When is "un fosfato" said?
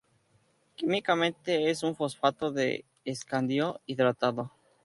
1.83-2.49